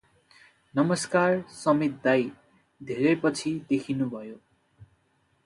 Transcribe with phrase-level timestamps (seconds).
[0.73, 2.25] नमस्कार समित दाई,
[2.81, 4.35] धेरै पछि देखिनुभयो।